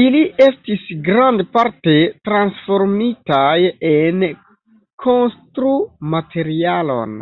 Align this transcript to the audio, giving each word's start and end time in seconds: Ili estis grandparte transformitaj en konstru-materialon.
Ili 0.00 0.18
estis 0.42 0.82
grandparte 1.06 1.94
transformitaj 2.28 3.54
en 3.88 4.22
konstru-materialon. 5.06 7.18